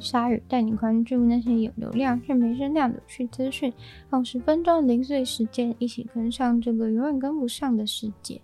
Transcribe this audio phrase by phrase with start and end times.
[0.00, 3.72] 鲨鱼，带你关注那些有流量却没声量的有趣资讯，
[4.12, 8.40] 用十分钟零碎时间，一起跟上这个永远跟不上的世界。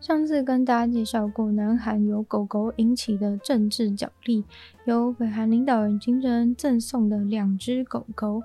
[0.00, 4.44] 上次跟大家介绍过，南韩由狗狗引起的政治角力，
[4.86, 8.42] 由北韩领导人金正恩赠送的两只狗狗，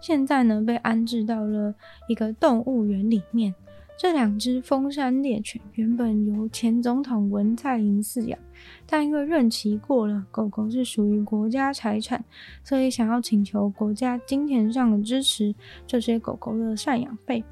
[0.00, 1.74] 现在呢被安置到了
[2.08, 3.54] 一个动物园里面。
[3.98, 8.38] 这两只丰山猎犬原本由前总统文在寅饲养，
[8.86, 12.24] 但因为任期过了，狗狗是属于国家财产，
[12.62, 15.52] 所以想要请求国家金钱上的支持
[15.84, 17.42] 这些狗狗的赡养费。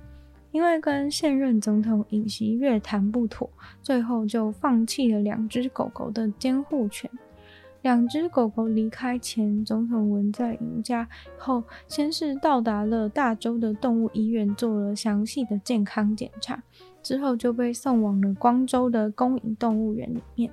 [0.53, 3.51] 因为跟现任总统尹锡悦谈不妥，
[3.83, 7.11] 最后就放弃了两只狗狗的监护权。
[7.87, 16.61] 两只狗狗离开前总统文在寅家后，先是到达了大洲的动物医院做了详细的健康检查，
[17.01, 20.51] 之后就被送往了光州的公营动物园里面。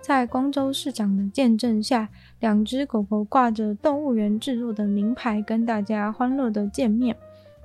[0.00, 7.16] 在光州市长的见证下，两只狗狗挂着动物园制作的名牌，跟大家欢乐的见面。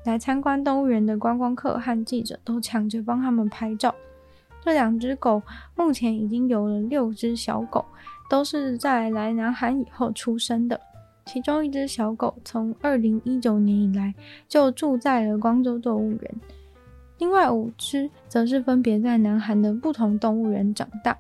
[0.06, 3.94] 来参观动物园的观光客和记者都抢着帮他们拍照。
[4.64, 5.44] 这两只狗
[5.76, 7.86] 目前已经有了六只小狗，
[8.30, 10.80] 都是在来南韩以后出生的。
[11.26, 14.14] 其中一只小狗从二零一九年以来
[14.48, 16.36] 就住在了光州动物园，
[17.18, 21.18] 另外五只则是分别在南韩的不同动物园长大。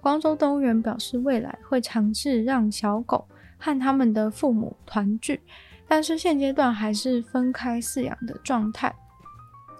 [0.00, 5.40] 光州动物园表示，未来会尝试让小狗和他们的父母团聚。
[5.88, 8.94] 但是现阶段还是分开饲养的状态，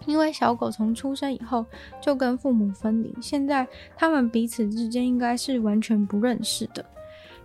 [0.07, 1.67] 因为小狗从出生以后
[2.01, 6.85] 就跟父母分离，现在他们彼此之间应该是完全不认识的。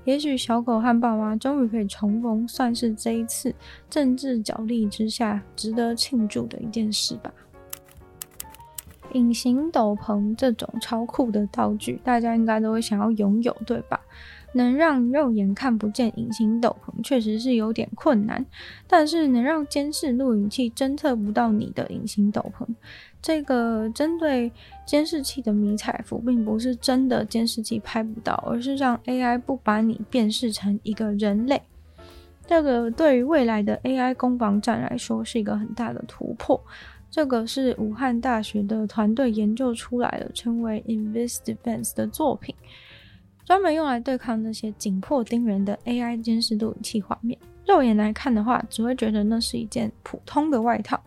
[0.03, 3.53] 也许小狗和爸妈终于可以重逢，算是这一次
[3.88, 7.31] 政治角力之下值得庆祝的一件事吧。
[9.13, 14.00] 隐形斗篷这种超酷的道具，大家应该都会想要拥有，对吧？
[14.53, 18.45] 能让肉眼看不见隐形斗篷确实是有点困难，
[18.88, 22.67] 但是能让监视录影器侦测不到你的隐形斗篷，
[23.22, 24.51] 这个针对
[24.85, 31.61] 监视器的迷彩服，并不是真的监视器拍不到，而是让 AI 不把你辨识成一个人类。
[32.45, 36.61] 这个对于未来的 AI 攻防战来说是一个很大的突破。
[37.09, 42.55] 这个是武汉大学的团队研究出来的，称为 InvisDefense 的作品。
[43.51, 50.97] 专门用来对抗那些紧迫盯人的 AI 监视录影器画面，肉眼来看的话，只会觉得那是一件普通的外套。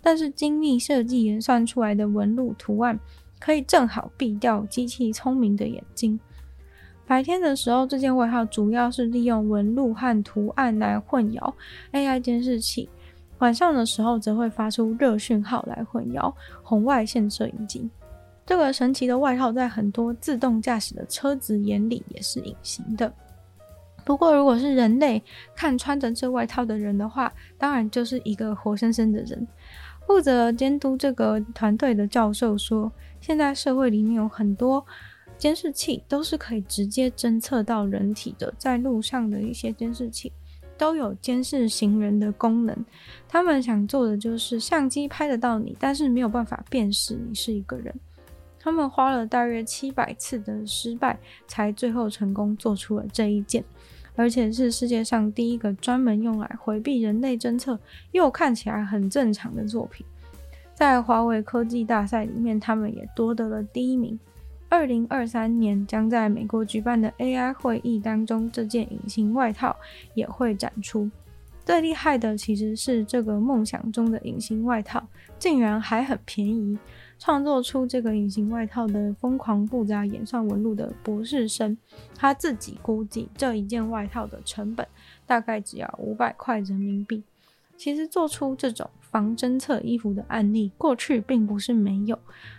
[0.00, 2.98] 但是精密设计演算出来的纹路图案，
[3.38, 6.18] 可以正好避掉机器聪明的眼睛。
[7.06, 11.54] 白天的时候，这件外套主要是利用纹路和图案来混淆
[11.92, 12.88] AI 监视器；
[13.38, 17.88] 晚上的时候，则会发出热讯号来混淆红外线摄影机。
[18.44, 23.12] 这个神奇的外套在很多自动驾驶的车子眼里也是隐形的。
[24.04, 25.22] 不过，如果是人类
[25.54, 29.46] 看穿着这外套的人的话，当然就是一个活生生的人。
[30.08, 34.84] 负责监督这个团队的教授说，现在社会里面有很多
[35.38, 40.32] 监视器都是可以直接侦测到人体的，在路上的一些监视器
[40.76, 42.76] 都有监视行人的功能。
[43.28, 47.94] 他们想做的就是相机拍得到你，但是没有办法辨识你是一个人。
[48.62, 51.18] 他们花了大约七百次的失败，
[51.48, 53.64] 才最后成功做出了这一件，
[54.14, 57.76] 而且是世界上第一个专门用来回避人类侦测
[58.12, 60.06] 又看起来很正常的作品。
[60.74, 64.18] 在华为科技大赛里面，他们也夺得了第一名。
[64.68, 69.76] 二零二三年将在美国举办的 AI 会议当中，这件隐形外套
[70.14, 71.10] 也会展出。
[71.64, 75.06] 最厉害的其实是这个梦想中的隐形外套，
[75.38, 76.78] 竟然还很便宜。
[77.18, 81.78] 创作出这个隐形外套的疯狂复杂演算纹路的博士生，
[82.16, 84.84] 他自己估计这一件外套的成本
[85.24, 87.22] 大概只要五百块人民币。
[87.76, 92.18] 其实做出这种防侦测衣服的案例，过去并不是没有，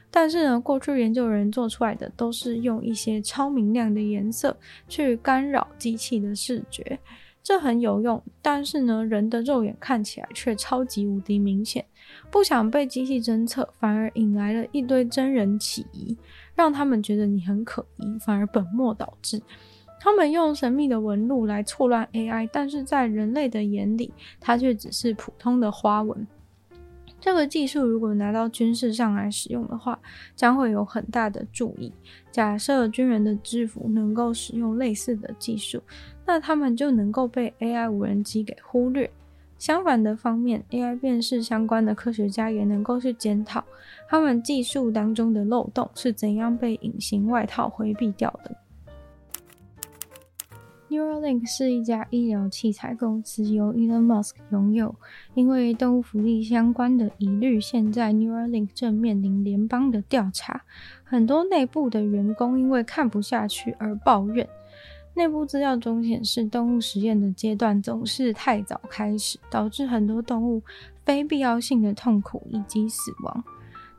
[0.09, 4.55] 但是呢，过去研究人做出来的都是用一些超明亮的颜色
[4.87, 6.99] 去干扰机器的视觉。
[7.43, 11.85] 这很有用，但是呢，人的肉眼看起来却超级无敌明显。
[12.31, 16.17] 不想被机器侦测，反而引来了一堆真人起疑。
[16.55, 19.41] 让他们觉得你很可疑，反而本末倒置。
[19.99, 26.25] 他们用神秘的纹路来错乱 AI，但是在人类的眼里，它却只是普通的花纹。
[27.23, 29.97] 这个技术如果拿到军事上来使用的话，
[30.35, 31.89] 将会有很大的助益。
[32.33, 35.81] 假设军人的制服能够使用类似的技术，
[36.25, 39.09] 那他们就能够被 AI 无人机给忽略。
[39.57, 43.63] 相反的方面，AI 辨识相关的科学家也能够去检讨
[44.09, 48.53] 他们技术当中的漏洞是怎样被隐形外套回避掉的。
[50.93, 54.93] Neuralink 是一家医疗器材公司，由 Elon Musk 拥有。
[55.33, 60.61] 因为动物福利相关的疑虑，现在 Neuralink 正面临联邦的调查。
[61.03, 64.47] 很多内部的员工因为看不下去而抱怨。
[65.15, 70.61] 内部资料中显示，动物实验的阶段总是太早开始，导致很多动物
[71.03, 73.43] 非必要性的痛苦以及死亡。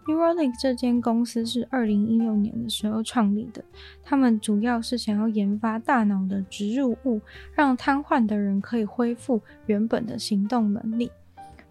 [0.06, 3.64] Neuralink 这间公司是二零一六年的时候创立的，
[4.02, 7.22] 他们主要是想要研发大脑的植入物，
[7.54, 11.10] 让瘫痪的人可以恢复原本的行动能力，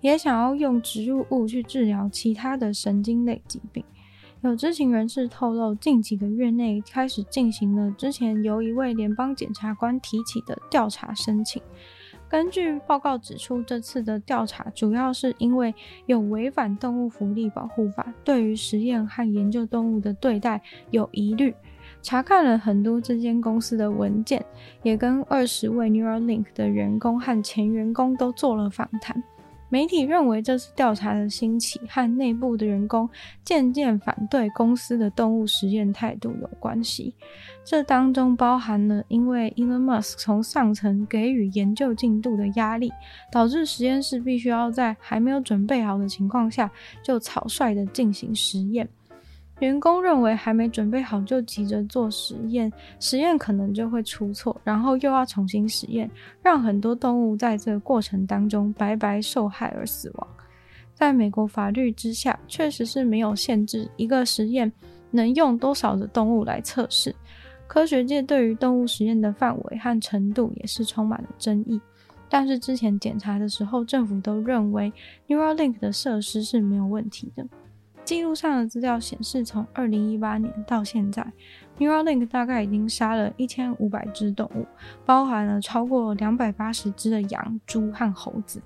[0.01, 3.85] 也想要用植入物去治疗其他的神经类疾病。
[4.41, 11.61] 有知情人士透露，近几个月内开始进行了之前由一位联邦检察官提起的调查申请。
[12.33, 15.71] 根据报告指出，这次的调查主要是因为
[16.07, 20.59] 有违反动物福利保护法，对于实验和研究动物的对待
[20.89, 21.53] 有疑虑。
[22.01, 24.43] 查看了很多这间公司的文件，
[24.81, 29.23] 也跟二十位 Neuralink 的员工和前员工都做了访谈。
[29.73, 33.09] 媒体认为，这次调查的兴起和内部的员工
[33.43, 37.15] 渐渐反对公司的动物实验态度有关系。
[37.65, 42.93] 这当中包含了因为 Elon Musk 从上层给予研究进度的压力，
[43.31, 46.69] 导致实验室必须要在还没有准备好的情况下
[47.01, 48.87] 就草率地进行实验。
[49.63, 56.09] 员工认为还没准备好就急着做实验，实验可能就会出错，然后又要重新实验，
[56.41, 60.27] 让很多动物在这个过程当中白白受害而死亡。
[60.93, 64.69] 在美国法律之下，确实是没有限制一个实验
[65.11, 67.15] 能用多少的动物来测试。
[67.65, 71.79] 科学界对于动物实验的范围和程度也是充满了争议。
[72.27, 74.91] 但是之前检查的时候，政府都认为
[75.27, 77.45] Neuralink 的设施是没有问题的。
[78.05, 81.25] 记录上的资料显示，从二零一八年到现在
[81.79, 84.65] ，Neuralink 大概已经杀了一千五百只动物，
[85.05, 88.61] 包含了超过两百八十只的羊、猪和猴子。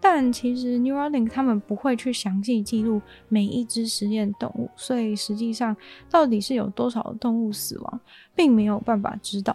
[0.00, 5.76] 但其实 Neuralink 他们不会去详细记录每一只实验动物，所以实际上
[6.10, 8.00] 到底是有多少动物死亡，
[8.34, 9.54] 并没有办法知道。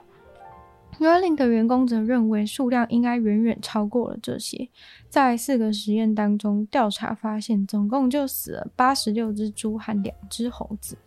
[1.35, 4.67] 的员工则认为数量应该远远超过了这些。
[5.09, 10.97] 在四个实验当中，调查发现总共就死了八十六只猪和两只猴子，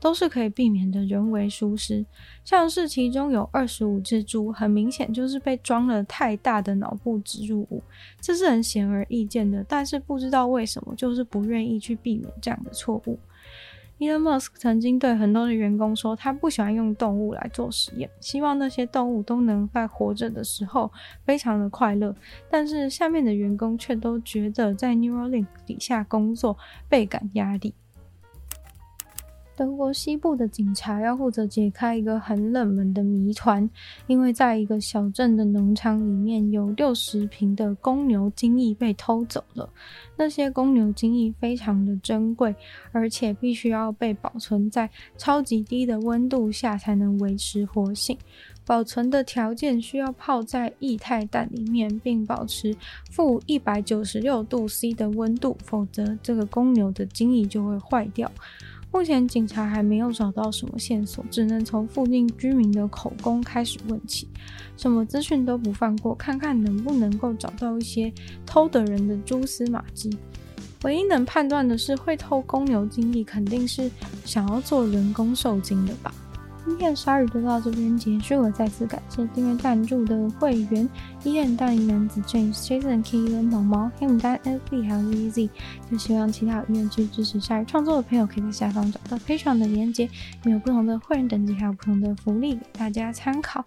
[0.00, 2.06] 都是可以避免的人为疏失。
[2.44, 7.82] 像是其中有二十五只猪，很明显就是被装了太大的脑部植入物，
[8.20, 9.64] 这是很显而易见的。
[9.68, 13.18] 但是不知道为什么，就是不愿意去避免这样的错误。
[14.00, 20.90] Elon Musk 曾经对很多的员工说，他不喜欢用动物来做实验，希望那些动物都能在活着的时候
[21.26, 22.16] 非常的快乐。
[22.50, 26.56] 但是下面的员工却都觉得在 Neuralink 底下工作
[26.88, 27.74] 倍感压力。
[29.60, 33.68] 德国西部的警察要负责解开一个很冷门的谜团，
[34.06, 39.68] 因为在一个小镇的农场里面，有六十瓶的公牛精液被偷走了。
[40.16, 42.56] 那些公牛精液非常的珍贵，
[42.90, 44.88] 而且必须要被保存在
[45.18, 48.16] 超级低的温度下才能维持活性。
[48.64, 52.74] 保存的条件需要泡在液态氮里面，并保持
[53.10, 58.30] 负一百九十六度 C 的温度，否则这个公牛的精液就会坏掉。
[58.92, 64.26] 目前警察还没有找到什么线索，只能从附近居民的口供开始问起，
[64.76, 68.12] 什么资讯都不放过，看看能不能够找到一些
[68.44, 70.16] 偷的人的蛛丝马迹。
[70.82, 73.90] 唯一能判断的是，会偷公牛精液肯定是
[74.24, 76.12] 想要做人工受精的吧。
[76.66, 80.88] 今天的鲨鱼就到这边结束了，再次感谢订阅赞助的会员：
[81.24, 85.48] 伊人、大龄男子 James、Jason、K、毛毛、黑牡丹、FB 还有 Easy。
[85.90, 90.08] 就希望其他有愿去支持鲨鱼创作的朋友，可以在下方找到 Patreon 的连结，
[90.44, 93.64] 没有不同的会员等级，还有不同的福利给大家参考。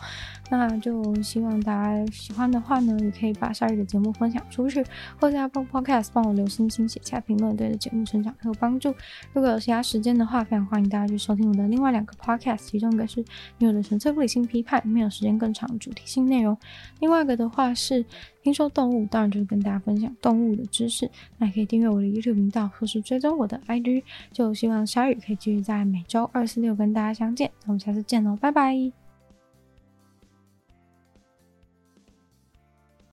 [0.50, 4.86] 那就希望大家喜欢的话呢，也可以把鲨鱼的节目分享出去，
[5.20, 8.94] 或者 Apple Podcast 帮我留星星、写下评论，对的节目成长很有帮助。
[9.34, 12.83] 如果有其他时间的话，非常欢迎大家去收听我的另外两个 Podcast。
[12.84, 13.24] 中一个是
[13.58, 16.56] 女友的纯粹不理性批判，没有时间更长主题性内容；
[17.00, 18.06] 另外一个的话是
[18.44, 21.10] 听说动物，当然就是跟大家分享动物的知识。
[21.38, 24.04] 那也可以订阅我的 YouTube 频道，或是追踪我的 ID。
[24.32, 27.50] 就希望鲨鱼可以继续在每周二、四、六跟大家相见。
[27.62, 29.03] 那我们下次见喽，拜拜。